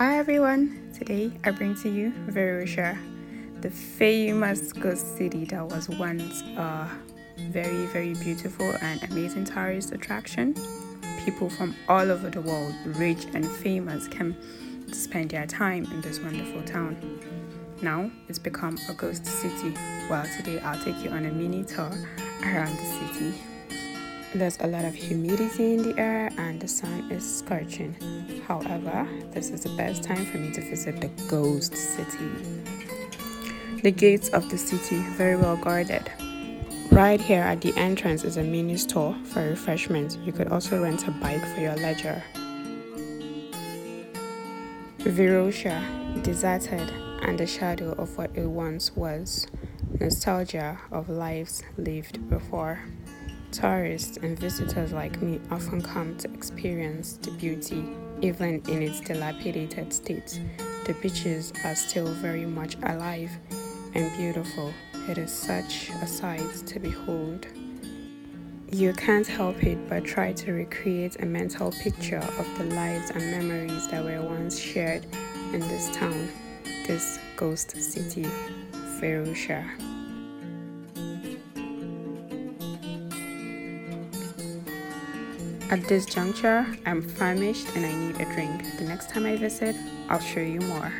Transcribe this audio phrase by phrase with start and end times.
[0.00, 2.96] Hi everyone, today I bring to you Varosha,
[3.60, 6.88] the famous ghost city that was once a
[7.50, 10.54] very, very beautiful and amazing tourist attraction.
[11.26, 14.34] People from all over the world, rich and famous, can
[14.90, 16.96] spend their time in this wonderful town.
[17.82, 19.74] Now it's become a ghost city.
[20.08, 21.92] Well, today I'll take you on a mini tour
[22.42, 23.34] around the city.
[24.34, 26.29] There's a lot of humidity in the air
[26.60, 27.96] the sun is scorching.
[28.46, 32.28] However, this is the best time for me to visit the ghost city.
[33.82, 36.12] The gates of the city very well guarded.
[36.92, 40.16] Right here at the entrance is a mini store for refreshments.
[40.16, 42.22] You could also rent a bike for your leisure.
[44.98, 46.92] Varosha, deserted
[47.22, 49.46] and the shadow of what it once was.
[49.98, 52.80] Nostalgia of lives lived before.
[53.52, 57.84] Tourists and visitors like me often come to experience the beauty,
[58.20, 60.40] even in its dilapidated state.
[60.86, 63.30] The beaches are still very much alive
[63.94, 64.72] and beautiful.
[65.08, 67.48] It is such a sight to behold.
[68.70, 73.32] You can't help it but try to recreate a mental picture of the lives and
[73.32, 75.04] memories that were once shared
[75.52, 76.28] in this town,
[76.86, 78.26] this ghost city,
[79.00, 79.68] Varosha.
[85.70, 88.76] At this juncture, I'm famished and I need a drink.
[88.76, 89.76] The next time I visit,
[90.08, 90.92] I'll show you more.